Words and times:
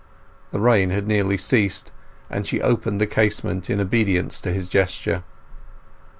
The 0.49 0.59
rain 0.59 0.89
had 0.89 1.05
nearly 1.07 1.37
ceased, 1.37 1.91
and 2.27 2.47
she 2.47 2.59
opened 2.59 2.99
the 2.99 3.05
casement 3.05 3.69
in 3.69 3.79
obedience 3.79 4.41
to 4.41 4.51
his 4.51 4.67
gesture. 4.67 5.21